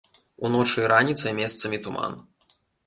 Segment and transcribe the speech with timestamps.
[0.49, 2.21] Уночы і раніцай месцамі туман.